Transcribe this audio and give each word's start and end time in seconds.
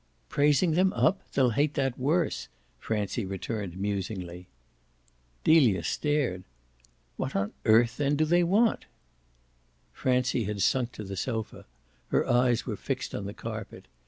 "Praising 0.29 0.71
them 0.71 0.91
up? 0.93 1.21
They'll 1.33 1.51
hate 1.51 1.75
that 1.75 1.95
worse," 1.95 2.47
Francie 2.79 3.23
returned 3.23 3.77
musingly. 3.77 4.47
Delia 5.43 5.83
stared. 5.83 6.43
"What 7.17 7.35
on 7.35 7.53
earth 7.65 7.97
then 7.97 8.15
do 8.15 8.25
they 8.25 8.41
want?" 8.43 8.85
Francie 9.93 10.45
had 10.45 10.63
sunk 10.63 10.91
to 10.93 11.03
the 11.03 11.15
sofa; 11.15 11.67
her 12.07 12.27
eyes 12.27 12.65
were 12.65 12.77
fixed 12.77 13.13
on 13.13 13.25
the 13.25 13.33
carpet. 13.35 13.87